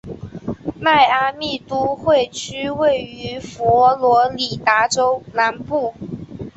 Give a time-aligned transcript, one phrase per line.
[0.79, 5.93] 迈阿密都会区位于佛罗里达州南部。